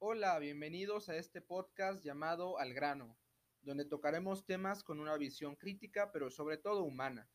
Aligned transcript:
Hola, 0.00 0.38
bienvenidos 0.38 1.08
a 1.08 1.16
este 1.16 1.40
podcast 1.40 2.04
llamado 2.04 2.60
Al 2.60 2.72
grano, 2.72 3.18
donde 3.62 3.84
tocaremos 3.84 4.46
temas 4.46 4.84
con 4.84 5.00
una 5.00 5.16
visión 5.16 5.56
crítica, 5.56 6.12
pero 6.12 6.30
sobre 6.30 6.56
todo 6.56 6.84
humana, 6.84 7.28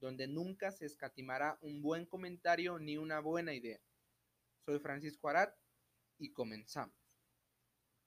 donde 0.00 0.28
nunca 0.28 0.70
se 0.70 0.84
escatimará 0.84 1.56
un 1.62 1.80
buen 1.80 2.04
comentario 2.04 2.78
ni 2.78 2.98
una 2.98 3.20
buena 3.20 3.54
idea. 3.54 3.80
Soy 4.66 4.80
Francisco 4.80 5.30
Arat 5.30 5.56
y 6.18 6.30
comenzamos. 6.34 6.94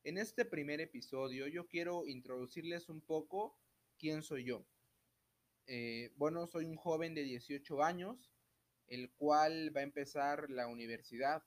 En 0.03 0.19
este 0.19 0.45
primer 0.45 0.79
episodio 0.79 1.47
yo 1.47 1.67
quiero 1.67 2.05
introducirles 2.05 2.89
un 2.89 3.01
poco 3.01 3.57
quién 3.97 4.21
soy 4.21 4.43
yo. 4.43 4.63
Eh, 5.65 6.13
bueno, 6.17 6.45
soy 6.45 6.65
un 6.65 6.75
joven 6.75 7.15
de 7.15 7.23
18 7.23 7.81
años, 7.81 8.31
el 8.85 9.11
cual 9.13 9.75
va 9.75 9.79
a 9.79 9.85
empezar 9.85 10.51
la 10.51 10.67
universidad 10.67 11.43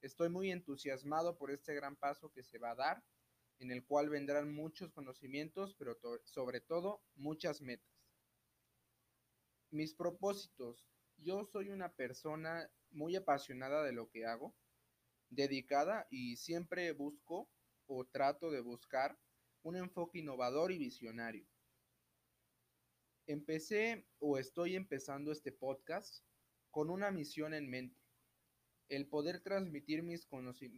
Estoy 0.00 0.28
muy 0.28 0.52
entusiasmado 0.52 1.36
por 1.36 1.50
este 1.50 1.74
gran 1.74 1.96
paso 1.96 2.30
que 2.30 2.44
se 2.44 2.58
va 2.58 2.70
a 2.70 2.76
dar, 2.76 3.04
en 3.58 3.72
el 3.72 3.84
cual 3.84 4.08
vendrán 4.08 4.54
muchos 4.54 4.92
conocimientos, 4.92 5.74
pero 5.74 5.98
sobre 6.24 6.60
todo 6.60 7.02
muchas 7.16 7.60
metas. 7.60 7.90
Mis 9.70 9.94
propósitos. 9.94 10.88
Yo 11.16 11.44
soy 11.44 11.70
una 11.70 11.92
persona 11.92 12.70
muy 12.90 13.16
apasionada 13.16 13.82
de 13.82 13.92
lo 13.92 14.08
que 14.08 14.24
hago, 14.24 14.54
dedicada 15.30 16.06
y 16.10 16.36
siempre 16.36 16.92
busco 16.92 17.50
o 17.86 18.04
trato 18.06 18.52
de 18.52 18.60
buscar 18.60 19.18
un 19.62 19.74
enfoque 19.74 20.20
innovador 20.20 20.70
y 20.70 20.78
visionario. 20.78 21.44
Empecé 23.26 24.06
o 24.20 24.38
estoy 24.38 24.76
empezando 24.76 25.32
este 25.32 25.50
podcast 25.50 26.24
con 26.70 26.88
una 26.88 27.10
misión 27.10 27.52
en 27.52 27.68
mente 27.68 28.07
el 28.88 29.06
poder 29.06 29.40
transmitir 29.40 30.02
mis, 30.02 30.26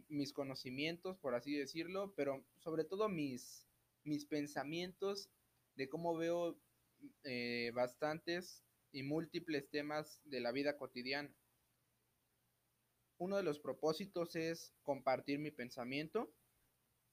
mis 0.09 0.33
conocimientos, 0.33 1.17
por 1.17 1.33
así 1.33 1.53
decirlo, 1.55 2.13
pero 2.15 2.45
sobre 2.57 2.83
todo 2.83 3.07
mis, 3.07 3.67
mis 4.03 4.25
pensamientos 4.25 5.29
de 5.75 5.87
cómo 5.87 6.15
veo 6.17 6.59
eh, 7.23 7.71
bastantes 7.73 8.63
y 8.91 9.03
múltiples 9.03 9.69
temas 9.69 10.19
de 10.25 10.41
la 10.41 10.51
vida 10.51 10.77
cotidiana. 10.77 11.33
Uno 13.17 13.37
de 13.37 13.43
los 13.43 13.59
propósitos 13.59 14.35
es 14.35 14.73
compartir 14.81 15.39
mi 15.39 15.51
pensamiento, 15.51 16.33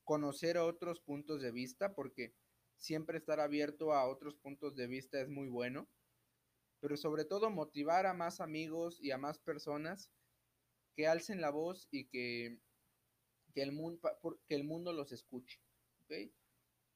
conocer 0.05 0.59
otros 0.59 1.01
puntos 1.01 1.41
de 1.43 1.53
vista, 1.53 1.95
porque 1.95 2.35
siempre 2.77 3.19
estar 3.19 3.41
abierto 3.41 3.93
a 3.93 4.09
otros 4.09 4.35
puntos 4.37 4.75
de 4.75 4.87
vista 4.87 5.21
es 5.21 5.29
muy 5.29 5.49
bueno, 5.49 5.89
pero 6.81 6.97
sobre 6.97 7.25
todo 7.25 7.51
motivar 7.51 8.07
a 8.07 8.15
más 8.15 8.41
amigos 8.41 8.99
y 9.01 9.11
a 9.11 9.19
más 9.19 9.39
personas 9.39 10.11
que 10.99 11.07
alcen 11.07 11.41
la 11.41 11.51
voz 11.51 11.87
y 11.93 12.09
que, 12.09 12.59
el, 13.55 13.71
mundo, 13.71 14.01
que 14.49 14.57
el 14.57 14.65
mundo 14.65 14.93
los 14.93 15.13
escuche. 15.13 15.61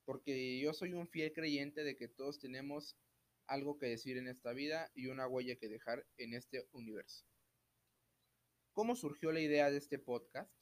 Porque 0.05 0.59
yo 0.59 0.75
soy 0.75 0.93
un 0.93 1.07
fiel 1.07 1.33
creyente 1.33 1.85
de 1.85 1.97
que 1.97 2.09
todos 2.09 2.41
tenemos 2.41 2.99
algo 3.47 3.79
que 3.79 3.87
decir 3.87 4.17
en 4.17 4.27
esta 4.27 4.53
vida 4.55 4.91
y 4.97 5.07
una 5.07 5.29
huella 5.29 5.55
que 5.55 5.69
dejar 5.69 6.05
en 6.17 6.35
este 6.35 6.67
universo. 6.73 7.25
¿Cómo 8.73 8.97
surgió 8.97 9.31
la 9.31 9.41
idea 9.41 9.71
de 9.71 9.79
este 9.79 10.01
podcast? 10.01 10.53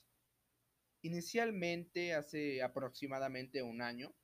Inicialmente, 1.00 2.12
hace 2.12 2.60
aproximadamente 2.60 3.62
un 3.62 3.80
año, 3.80 4.14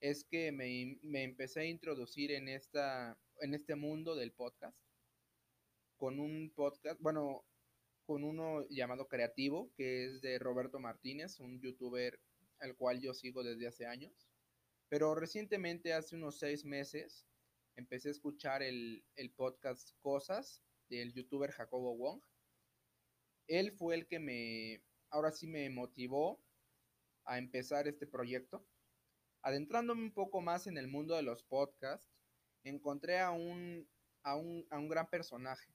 es 0.00 0.22
que 0.22 0.52
me, 0.52 0.98
me, 1.00 1.22
empecé 1.22 1.60
a 1.60 1.64
introducir 1.64 2.32
en, 2.32 2.46
esta, 2.48 3.18
en 3.38 3.54
este 3.54 3.74
mundo 3.74 4.16
del 4.16 4.32
podcast. 4.32 4.76
Con 5.96 6.20
un 6.20 6.52
podcast, 6.54 7.00
bueno, 7.00 7.46
con 8.10 8.24
uno 8.24 8.66
llamado 8.70 9.06
Creativo, 9.06 9.70
que 9.76 10.04
es 10.04 10.20
de 10.20 10.40
Roberto 10.40 10.80
Martínez, 10.80 11.38
un 11.38 11.60
youtuber 11.60 12.18
al 12.58 12.74
cual 12.74 13.00
yo 13.00 13.14
sigo 13.14 13.44
desde 13.44 13.68
hace 13.68 13.86
años. 13.86 14.28
Pero 14.88 15.14
recientemente, 15.14 15.92
hace 15.92 16.16
unos 16.16 16.36
seis 16.36 16.64
meses, 16.64 17.24
empecé 17.76 18.08
a 18.08 18.10
escuchar 18.10 18.64
el, 18.64 19.04
el 19.14 19.30
podcast 19.30 19.92
Cosas 20.00 20.60
del 20.88 21.12
youtuber 21.12 21.52
Jacobo 21.52 21.96
Wong. 21.96 22.20
Él 23.46 23.70
fue 23.70 23.94
el 23.94 24.08
que 24.08 24.18
me, 24.18 24.82
ahora 25.10 25.30
sí 25.30 25.46
me 25.46 25.70
motivó 25.70 26.42
a 27.26 27.38
empezar 27.38 27.86
este 27.86 28.08
proyecto. 28.08 28.66
Adentrándome 29.42 30.02
un 30.02 30.12
poco 30.12 30.40
más 30.40 30.66
en 30.66 30.78
el 30.78 30.88
mundo 30.88 31.14
de 31.14 31.22
los 31.22 31.44
podcasts, 31.44 32.10
encontré 32.64 33.20
a 33.20 33.30
un, 33.30 33.88
a 34.24 34.34
un, 34.34 34.66
a 34.68 34.80
un 34.80 34.88
gran 34.88 35.08
personaje 35.08 35.72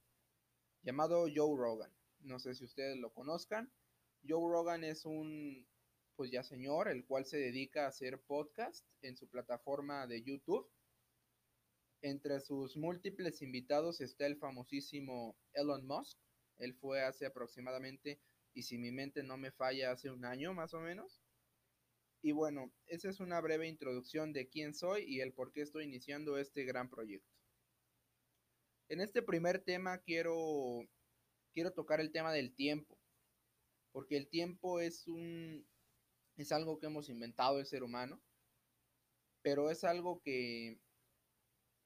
llamado 0.84 1.28
Joe 1.34 1.58
Rogan. 1.58 1.96
No 2.26 2.40
sé 2.40 2.56
si 2.56 2.66
ustedes 2.66 2.98
lo 2.98 3.14
conozcan. 3.14 3.72
Joe 4.28 4.52
Rogan 4.52 4.84
es 4.84 5.06
un, 5.06 5.68
pues 6.16 6.32
ya 6.32 6.44
señor, 6.44 6.88
el 6.88 7.06
cual 7.06 7.26
se 7.26 7.38
dedica 7.38 7.86
a 7.86 7.90
hacer 7.90 8.20
podcast 8.20 8.84
en 9.02 9.16
su 9.16 9.30
plataforma 9.30 10.08
de 10.08 10.24
YouTube. 10.24 10.68
Entre 12.02 12.40
sus 12.40 12.78
múltiples 12.78 13.42
invitados 13.44 14.02
está 14.02 14.26
el 14.26 14.38
famosísimo 14.38 15.38
Elon 15.54 15.86
Musk. 15.86 16.18
Él 16.58 16.74
fue 16.74 17.04
hace 17.04 17.28
aproximadamente, 17.28 18.20
y 18.54 18.64
si 18.64 18.78
mi 18.80 18.92
mente 18.92 19.22
no 19.22 19.38
me 19.38 19.52
falla, 19.52 19.92
hace 19.92 20.10
un 20.10 20.26
año 20.26 20.54
más 20.54 20.74
o 20.74 20.80
menos. 20.80 21.22
Y 22.24 22.32
bueno, 22.32 22.72
esa 22.88 23.10
es 23.10 23.20
una 23.20 23.40
breve 23.40 23.68
introducción 23.68 24.34
de 24.34 24.50
quién 24.50 24.74
soy 24.74 25.04
y 25.04 25.22
el 25.22 25.32
por 25.34 25.52
qué 25.52 25.62
estoy 25.62 25.84
iniciando 25.84 26.40
este 26.40 26.64
gran 26.64 26.90
proyecto. 26.90 27.30
En 28.90 29.00
este 29.02 29.22
primer 29.22 29.60
tema 29.60 30.00
quiero 30.00 30.88
quiero 31.56 31.72
tocar 31.72 32.02
el 32.02 32.12
tema 32.12 32.34
del 32.34 32.54
tiempo, 32.54 33.00
porque 33.94 34.18
el 34.18 34.28
tiempo 34.28 34.82
es 34.82 35.08
un 35.08 35.66
es 36.36 36.52
algo 36.52 36.78
que 36.78 36.88
hemos 36.88 37.08
inventado 37.08 37.60
el 37.60 37.66
ser 37.66 37.82
humano, 37.82 38.22
pero 39.42 39.72
es 39.72 39.86
algo 39.86 40.22
que 40.22 40.82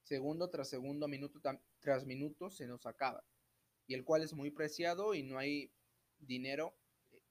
segundo 0.01 0.49
tras 0.49 0.69
segundo, 0.69 1.07
minuto 1.07 1.39
tras 1.79 2.05
minuto 2.07 2.49
se 2.49 2.65
nos 2.65 2.87
acaba, 2.87 3.23
y 3.87 3.93
el 3.93 4.03
cual 4.03 4.23
es 4.23 4.33
muy 4.33 4.49
preciado 4.49 5.13
y 5.13 5.21
no 5.21 5.37
hay 5.37 5.71
dinero 6.17 6.75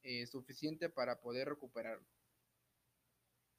eh, 0.02 0.26
suficiente 0.28 0.88
para 0.88 1.20
poder 1.20 1.48
recuperarlo. 1.48 2.06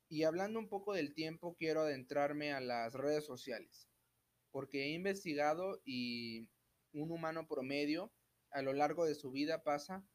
Y 0.07 0.23
hablando 0.23 0.57
un 0.57 0.69
poco 0.69 0.93
del 0.93 1.13
tiempo, 1.13 1.55
quiero 1.55 1.81
adentrarme 1.81 2.53
a 2.53 2.61
las 2.61 2.93
redes 2.93 3.25
sociales, 3.25 3.89
porque 4.51 4.85
he 4.85 4.93
investigado 4.93 5.81
y 5.83 6.47
un 6.93 7.11
humano 7.11 7.45
promedio 7.45 8.11
a 8.51 8.61
lo 8.61 8.73
largo 8.73 9.05
de 9.05 9.15
su 9.15 9.31
vida 9.31 9.63
pasa 9.63 10.05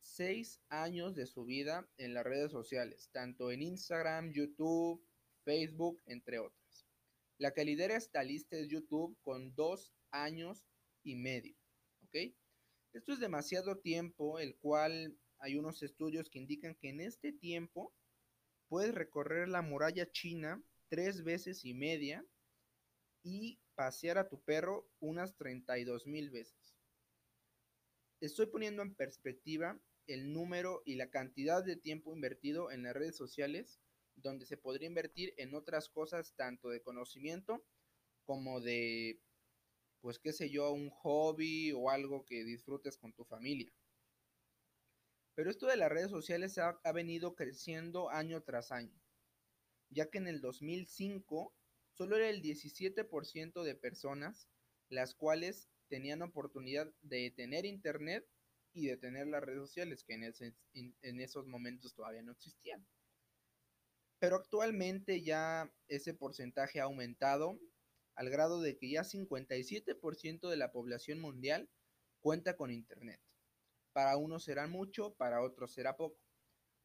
seis 0.00 0.60
años 0.68 1.14
de 1.14 1.26
su 1.26 1.44
vida 1.44 1.88
en 1.98 2.14
las 2.14 2.24
redes 2.24 2.50
sociales, 2.50 3.10
tanto 3.12 3.50
en 3.50 3.62
Instagram, 3.62 4.32
YouTube, 4.32 5.04
Facebook, 5.44 6.00
entre 6.06 6.38
otras. 6.38 6.86
La 7.38 7.52
que 7.52 7.64
lidera 7.64 7.96
esta 7.96 8.22
lista 8.22 8.56
es 8.56 8.68
YouTube 8.68 9.18
con 9.22 9.54
dos 9.54 9.92
años 10.10 10.64
y 11.02 11.16
medio. 11.16 11.56
¿Ok? 12.04 12.34
Esto 12.92 13.12
es 13.12 13.20
demasiado 13.20 13.78
tiempo, 13.78 14.38
el 14.38 14.56
cual 14.56 15.18
hay 15.38 15.56
unos 15.56 15.82
estudios 15.82 16.30
que 16.30 16.38
indican 16.38 16.74
que 16.76 16.88
en 16.88 17.00
este 17.00 17.32
tiempo 17.32 17.94
puedes 18.68 18.94
recorrer 18.94 19.48
la 19.48 19.60
muralla 19.60 20.10
china 20.10 20.62
tres 20.88 21.24
veces 21.24 21.64
y 21.64 21.74
media 21.74 22.24
y 23.22 23.60
pasear 23.74 24.18
a 24.18 24.28
tu 24.28 24.40
perro 24.40 24.88
unas 25.00 25.36
32 25.36 26.06
mil 26.06 26.30
veces 26.30 26.75
estoy 28.26 28.46
poniendo 28.46 28.82
en 28.82 28.94
perspectiva 28.94 29.80
el 30.06 30.32
número 30.32 30.82
y 30.84 30.94
la 30.94 31.10
cantidad 31.10 31.64
de 31.64 31.76
tiempo 31.76 32.14
invertido 32.14 32.70
en 32.70 32.82
las 32.82 32.94
redes 32.94 33.16
sociales, 33.16 33.80
donde 34.14 34.46
se 34.46 34.56
podría 34.56 34.88
invertir 34.88 35.34
en 35.36 35.54
otras 35.54 35.88
cosas, 35.88 36.34
tanto 36.36 36.68
de 36.68 36.82
conocimiento 36.82 37.64
como 38.24 38.60
de, 38.60 39.20
pues 40.00 40.18
qué 40.18 40.32
sé 40.32 40.50
yo, 40.50 40.72
un 40.72 40.90
hobby 40.90 41.72
o 41.72 41.90
algo 41.90 42.24
que 42.24 42.44
disfrutes 42.44 42.96
con 42.96 43.12
tu 43.12 43.24
familia. 43.24 43.72
Pero 45.34 45.50
esto 45.50 45.66
de 45.66 45.76
las 45.76 45.90
redes 45.90 46.10
sociales 46.10 46.58
ha, 46.58 46.92
venido 46.92 47.34
creciendo 47.34 48.08
año 48.08 48.42
tras 48.42 48.72
año, 48.72 48.98
ya 49.90 50.08
que 50.10 50.18
en 50.18 50.28
el 50.28 50.40
2005 50.40 51.54
solo 51.92 52.16
era 52.16 52.30
el 52.30 52.42
17% 52.42 53.62
de 53.62 53.74
personas 53.74 54.48
las 54.88 55.14
cuales 55.14 55.68
tenían 55.88 56.22
oportunidad 56.22 56.92
de 57.02 57.30
tener 57.30 57.64
internet 57.64 58.26
y 58.72 58.86
de 58.86 58.96
tener 58.96 59.26
las 59.26 59.42
redes 59.42 59.60
sociales, 59.60 60.04
que 60.04 60.14
en, 60.14 61.20
esos 61.20 61.46
momentos 61.46 61.94
todavía 61.94 62.22
no 62.22 62.32
existían. 62.32 62.86
Pero 64.18 64.36
actualmente 64.36 65.22
ya 65.22 65.72
ese 65.88 66.14
porcentaje 66.14 66.80
ha 66.80 66.84
aumentado 66.84 67.58
al 68.14 68.30
grado 68.30 68.60
de 68.60 68.76
que 68.76 68.90
ya 68.90 69.02
57% 69.02 70.48
de 70.48 70.56
la 70.56 70.72
población 70.72 71.20
mundial 71.20 71.70
cuenta 72.20 72.56
con 72.56 72.70
internet. 72.70 73.20
Para 73.92 74.16
unos 74.16 74.44
será 74.44 74.66
mucho, 74.66 75.14
para 75.14 75.42
otros 75.42 75.72
será 75.72 75.96
poco. 75.96 76.18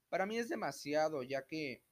Para 0.10 0.26
mí 0.26 0.38
es 0.38 0.50
demasiado, 0.50 1.24
ya 1.24 1.46
que 1.46 1.84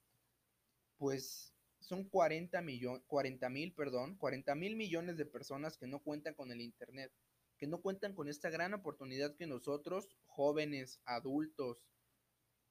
pues 0.98 1.54
son 1.80 2.04
40 2.04 2.62
millones, 2.62 3.04
40 3.08 3.50
mil, 3.50 3.74
perdón, 3.74 4.16
40 4.18 4.56
mil 4.56 4.76
millones 4.76 5.18
de 5.18 5.26
personas 5.26 5.78
que 5.78 5.88
no 5.88 6.00
cuentan 6.00 6.34
con 6.34 6.52
el 6.52 6.62
Internet, 6.62 7.12
que 7.58 7.68
no 7.68 7.82
cuentan 7.82 8.14
con 8.14 8.28
esta 8.28 8.50
gran 8.50 8.74
oportunidad 8.74 9.36
que 9.36 9.48
nosotros, 9.48 10.10
jóvenes, 10.26 11.02
adultos, 11.06 11.86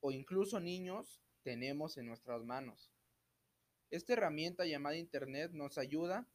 o 0.01 0.11
incluso 0.11 0.61
niños 0.61 1.23
tenemos 1.43 1.97
en 1.97 2.07
nuestras 2.07 2.45
manos. 2.45 2.93
Esta 3.91 4.13
herramienta 4.13 4.67
llamada 4.67 4.97
Internet 4.97 5.53
nos 5.53 5.79
ayuda 5.79 6.29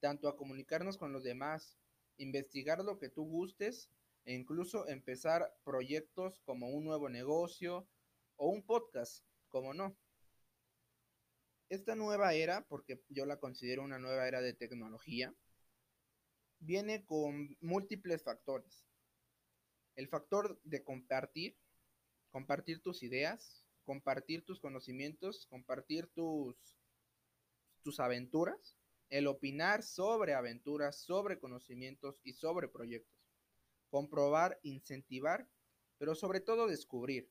tanto 0.00 0.28
a 0.28 0.36
comunicarnos 0.36 0.96
con 0.96 1.12
los 1.12 1.22
demás, 1.22 1.78
investigar 2.16 2.82
lo 2.82 2.98
que 2.98 3.08
tú 3.08 3.24
gustes 3.24 3.90
e 4.24 4.34
incluso 4.34 4.88
empezar 4.88 5.54
proyectos 5.64 6.40
como 6.40 6.70
un 6.70 6.84
nuevo 6.84 7.08
negocio 7.08 7.86
o 8.36 8.48
un 8.48 8.64
podcast, 8.64 9.24
como 9.48 9.74
no. 9.74 9.96
Esta 11.68 11.94
nueva 11.94 12.34
era, 12.34 12.66
porque 12.66 13.02
yo 13.08 13.26
la 13.26 13.38
considero 13.38 13.82
una 13.82 13.98
nueva 13.98 14.28
era 14.28 14.40
de 14.40 14.52
tecnología, 14.52 15.34
viene 16.58 17.04
con 17.04 17.56
múltiples 17.60 18.22
factores. 18.22 18.86
El 19.96 20.08
factor 20.08 20.60
de 20.64 20.82
compartir, 20.82 21.56
compartir 22.30 22.82
tus 22.82 23.02
ideas, 23.02 23.64
compartir 23.84 24.44
tus 24.44 24.60
conocimientos, 24.60 25.46
compartir 25.46 26.06
tus, 26.08 26.56
tus 27.82 28.00
aventuras, 28.00 28.76
el 29.10 29.26
opinar 29.26 29.82
sobre 29.82 30.34
aventuras, 30.34 30.96
sobre 30.96 31.38
conocimientos 31.38 32.20
y 32.24 32.32
sobre 32.32 32.68
proyectos. 32.68 33.20
Comprobar, 33.90 34.58
incentivar, 34.62 35.48
pero 35.98 36.14
sobre 36.14 36.40
todo 36.40 36.66
descubrir. 36.66 37.30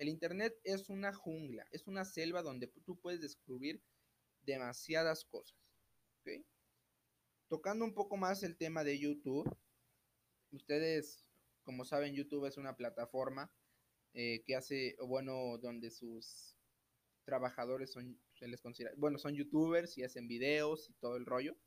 El 0.00 0.08
Internet 0.08 0.58
es 0.64 0.88
una 0.88 1.12
jungla, 1.12 1.66
es 1.72 1.86
una 1.86 2.06
selva 2.06 2.40
donde 2.40 2.68
tú 2.86 2.98
puedes 2.98 3.20
descubrir 3.20 3.82
demasiadas 4.40 5.26
cosas. 5.26 5.60
Tocando 7.48 7.84
un 7.84 7.92
poco 7.92 8.16
más 8.16 8.42
el 8.42 8.56
tema 8.56 8.82
de 8.82 8.98
YouTube, 8.98 9.54
ustedes, 10.52 11.26
como 11.64 11.84
saben, 11.84 12.14
YouTube 12.14 12.46
es 12.46 12.56
una 12.56 12.78
plataforma 12.78 13.52
eh, 14.14 14.42
que 14.46 14.56
hace, 14.56 14.96
bueno, 15.06 15.58
donde 15.58 15.90
sus 15.90 16.56
trabajadores 17.26 17.92
son, 17.92 18.18
se 18.32 18.48
les 18.48 18.62
considera, 18.62 18.94
bueno, 18.96 19.18
son 19.18 19.34
youtubers 19.34 19.98
y 19.98 20.04
hacen 20.04 20.26
videos 20.26 20.88
y 20.88 20.94
todo 20.94 21.18
el 21.18 21.26
rollo. 21.26 21.58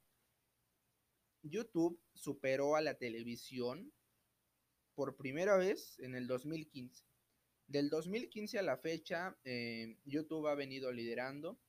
YouTube 1.44 2.02
superó 2.16 2.76
a 2.76 2.82
la 2.82 2.96
televisión 2.96 3.94
por 4.96 5.18
primera 5.18 5.56
vez 5.56 6.00
en 6.00 6.16
el 6.16 6.26
2015. 6.26 7.13
Del 7.68 7.90
2015 7.90 8.60
a 8.60 8.62
la 8.62 8.78
fecha, 8.78 9.38
eh, 9.44 9.98
YouTube 10.06 10.48
ha 10.48 10.56
venido 10.56 10.92
liderando 10.92 11.60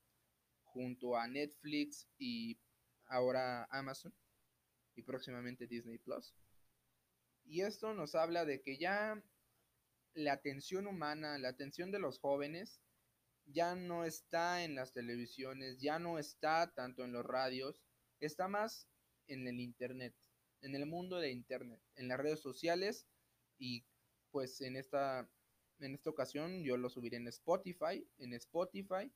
junto 0.65 1.17
a 1.17 1.27
Netflix 1.29 2.09
y 2.19 2.59
ahora 3.07 3.65
Amazon 3.71 4.15
y 4.97 5.03
próximamente 5.03 5.67
Disney 5.67 5.99
Plus. 5.99 6.35
Y 7.45 7.63
esto 7.63 7.95
nos 7.95 8.15
habla 8.15 8.45
de 8.45 8.61
que 8.63 8.77
ya 8.77 9.23
la 10.15 10.33
atención 10.33 10.87
humana, 10.87 11.39
la 11.39 11.49
atención 11.49 11.91
de 11.91 11.99
los 11.99 12.19
jóvenes, 12.19 12.81
ya 13.47 13.75
no 13.75 14.05
está 14.05 14.65
en 14.65 14.75
las 14.75 14.93
televisiones, 14.93 15.81
ya 15.81 15.99
no 15.99 16.19
está 16.19 16.73
tanto 16.75 17.05
en 17.05 17.13
los 17.13 17.25
radios, 17.25 17.83
está 18.21 18.49
más 18.49 18.89
en 19.27 19.47
el 19.47 19.61
Internet, 19.61 20.15
en 20.63 20.75
el 20.75 20.87
mundo 20.87 21.19
de 21.19 21.31
Internet, 21.31 21.81
en 21.97 22.09
las 22.09 22.19
redes 22.19 22.41
sociales 22.41 23.07
y 23.59 23.85
pues 24.31 24.61
en 24.61 24.77
esta, 24.77 25.29
en 25.81 25.95
esta 25.95 26.11
ocasión 26.11 26.63
yo 26.63 26.77
lo 26.77 26.89
subiré 26.89 27.17
en 27.17 27.29
Spotify, 27.29 28.07
en 28.19 28.33
Spotify, 28.35 29.13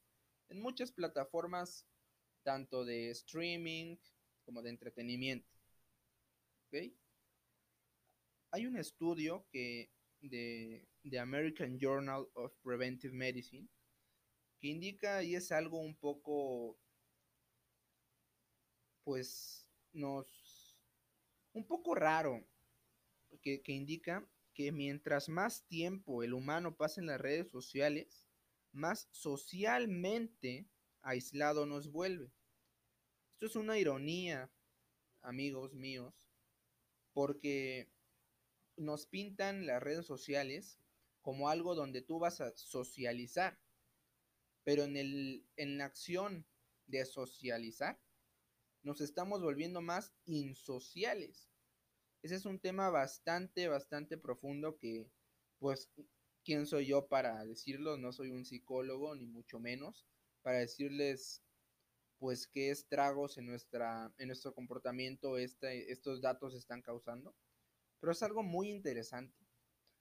en 0.49 0.61
muchas 0.61 0.93
plataformas 0.93 1.87
tanto 2.43 2.85
de 2.85 3.11
streaming 3.11 3.97
como 4.45 4.63
de 4.63 4.71
entretenimiento. 4.71 5.49
Hay 8.51 8.67
un 8.67 8.77
estudio 8.77 9.47
que 9.51 9.91
de, 10.21 10.87
de 11.03 11.19
American 11.19 11.79
Journal 11.79 12.27
of 12.35 12.55
Preventive 12.63 13.15
Medicine 13.15 13.69
que 14.61 14.69
indica 14.69 15.23
y 15.23 15.35
es 15.37 15.53
algo 15.53 15.79
un 15.79 15.95
poco 15.97 16.79
pues 19.05 19.69
nos 19.93 20.79
un 21.53 21.67
poco 21.67 21.95
raro 21.95 22.45
que, 23.41 23.63
que, 23.63 23.73
indica 23.73 24.27
que 24.59 24.73
mientras 24.73 25.29
más 25.29 25.63
tiempo 25.69 26.25
el 26.25 26.35
humano 26.35 26.77
pasa 26.77 27.01
en 27.01 27.07
las 27.07 27.21
redes 27.21 27.49
sociales 27.49 28.27
más 28.73 29.09
socialmente 29.13 30.69
aislado 31.01 31.65
nos 31.65 31.93
vuelve 31.93 32.33
esto 33.35 33.47
es 33.47 33.55
una 33.55 33.79
ironía 33.79 34.51
amigos 35.23 35.75
míos 35.75 36.29
porque 37.13 37.89
nos 38.77 39.07
pintan 39.07 39.65
las 39.65 39.81
redes 39.81 40.07
sociales 40.07 40.81
como 41.23 41.49
algo 41.49 41.77
donde 41.77 42.03
tú 42.03 42.19
vas 42.19 42.41
a 42.41 42.51
socializar 42.57 43.61
pero 44.65 44.83
en, 44.83 44.97
el, 44.97 45.47
en 45.55 45.79
la 45.79 45.85
acción 45.85 46.45
de 46.89 47.05
socializar, 47.05 47.99
nos 48.83 49.01
estamos 49.01 49.41
volviendo 49.41 49.81
más 49.81 50.15
insociales. 50.25 51.49
Ese 52.23 52.35
es 52.35 52.47
un 52.47 52.59
tema 52.59 52.91
bastante, 52.91 53.69
bastante 53.69 54.19
profundo 54.19 54.76
que, 54.79 55.11
pues, 55.59 55.91
¿quién 56.44 56.67
soy 56.67 56.87
yo 56.87 57.09
para 57.09 57.44
decirlo? 57.44 57.97
No 57.97 58.12
soy 58.12 58.31
un 58.31 58.44
psicólogo, 58.44 59.15
ni 59.15 59.26
mucho 59.26 59.61
menos, 59.61 60.06
para 60.43 60.59
decirles, 60.59 61.43
pues, 62.19 62.49
qué 62.49 62.70
estragos 62.70 63.38
en, 63.38 63.47
nuestra, 63.47 64.12
en 64.19 64.29
nuestro 64.29 64.53
comportamiento 64.55 65.38
este, 65.38 65.93
estos 65.93 66.20
datos 66.20 66.55
están 66.55 66.82
causando. 66.82 67.37
Pero 68.00 68.12
es 68.12 68.23
algo 68.23 68.43
muy 68.43 68.71
interesante. 68.71 69.47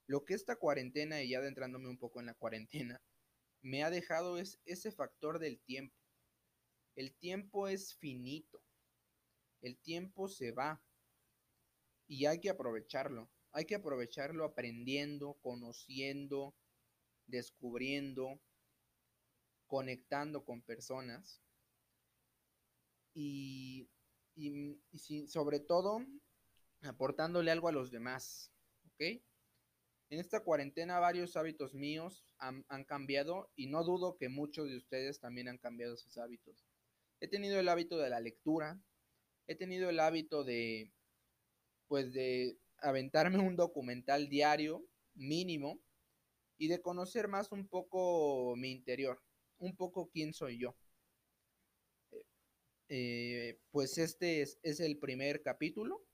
Lo 0.07 0.25
que 0.25 0.33
esta 0.33 0.55
cuarentena, 0.55 1.21
y 1.21 1.29
ya 1.29 1.39
adentrándome 1.39 1.89
un 1.89 1.97
poco 1.97 2.19
en 2.19 2.27
la 2.27 2.33
cuarentena, 2.33 3.01
me 3.61 3.83
ha 3.83 3.89
dejado 3.89 4.37
es 4.37 4.59
ese 4.65 4.91
factor 4.91 5.39
del 5.39 5.59
tiempo. 5.59 5.95
El 6.95 7.13
tiempo 7.15 7.67
es 7.67 7.95
finito. 7.95 8.63
El 9.61 9.77
tiempo 9.77 10.27
se 10.27 10.51
va. 10.51 10.81
Y 12.07 12.25
hay 12.25 12.39
que 12.39 12.50
aprovecharlo. 12.50 13.30
Hay 13.51 13.65
que 13.65 13.75
aprovecharlo 13.75 14.45
aprendiendo, 14.45 15.36
conociendo, 15.42 16.56
descubriendo, 17.25 18.39
conectando 19.68 20.45
con 20.45 20.62
personas. 20.62 21.42
Y, 23.13 23.89
y, 24.36 25.27
sobre 25.27 25.59
todo 25.59 26.06
aportándole 26.83 27.51
algo 27.51 27.68
a 27.68 27.71
los 27.71 27.92
demás. 27.92 28.51
¿Ok? 28.86 29.21
En 30.09 30.19
esta 30.19 30.42
cuarentena 30.42 31.00
varios 31.00 31.36
hábitos 31.36 31.74
míos 31.74 32.25
han, 32.38 32.63
cambiado 32.86 33.52
y 33.56 33.68
no 33.68 33.83
dudo 33.83 34.16
que 34.16 34.30
muchos 34.30 34.69
de 34.69 34.78
ustedes 34.78 35.19
también 35.19 35.49
han 35.49 35.57
cambiado 35.57 35.97
sus 35.97 36.18
hábitos. 36.18 36.66
He 37.19 37.28
tenido 37.28 37.59
el 37.59 37.68
hábito 37.68 37.97
de 37.97 38.09
la 38.09 38.21
lectura, 38.21 38.80
he 39.47 39.56
tenido 39.56 39.90
el 39.90 39.99
hábito 39.99 40.45
de, 40.45 40.94
pues 41.87 42.13
de 42.13 42.57
aventarme 42.79 43.39
un 43.39 43.56
documental 43.56 44.29
diario 44.29 44.85
mínimo 45.15 45.79
y 46.57 46.67
de 46.67 46.81
conocer 46.81 47.27
más 47.27 47.51
un 47.51 47.67
poco 47.67 48.56
mi 48.56 48.71
interior, 48.71 49.21
un 49.57 49.75
poco 49.75 50.09
quién 50.09 50.33
soy 50.33 50.59
yo. 50.59 50.75
Eh, 52.89 53.59
pues 53.71 53.97
este 53.97 54.41
es, 54.41 54.59
es 54.63 54.79
el 54.79 54.97
primer 54.97 55.41
capítulo, 55.41 56.06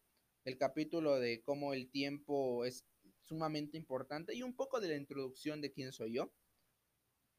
el 0.44 0.58
capítulo 0.58 1.20
de 1.20 1.42
cómo 1.44 1.74
el 1.74 1.90
tiempo 1.90 2.66
es 2.66 2.86
sumamente 3.22 3.78
importante 3.78 4.36
y 4.36 4.44
un 4.44 4.56
poco 4.56 4.80
de 4.80 4.90
la 4.90 4.96
introducción 4.96 5.62
de 5.62 5.72
quién 5.72 5.92
soy 5.92 6.14
yo. 6.14 6.34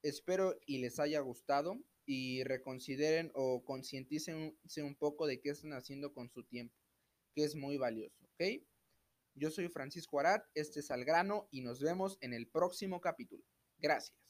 Espero 0.02 0.58
y 0.66 0.78
les 0.78 0.98
haya 1.00 1.20
gustado 1.20 1.78
y 2.06 2.44
reconsideren 2.44 3.30
o 3.34 3.64
concienticen 3.64 4.56
un 4.78 4.94
poco 4.96 5.26
de 5.26 5.40
qué 5.40 5.50
están 5.50 5.72
haciendo 5.72 6.12
con 6.12 6.30
su 6.30 6.44
tiempo, 6.44 6.76
que 7.34 7.44
es 7.44 7.54
muy 7.54 7.76
valioso, 7.76 8.24
¿ok? 8.24 8.62
Yo 9.34 9.50
soy 9.50 9.68
Francisco 9.68 10.20
Arat, 10.20 10.46
este 10.54 10.80
es 10.80 10.90
Algrano 10.90 11.48
y 11.50 11.62
nos 11.62 11.80
vemos 11.80 12.16
en 12.20 12.32
el 12.32 12.48
próximo 12.48 13.00
capítulo. 13.00 13.44
Gracias. 13.78 14.23